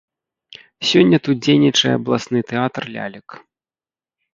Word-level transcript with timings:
Сёння 0.93 1.17
тут 1.29 1.35
дзейнічае 1.45 1.93
абласны 2.01 2.39
тэатр 2.51 2.83
лялек. 2.97 3.41